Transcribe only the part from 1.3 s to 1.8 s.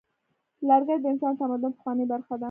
د تمدن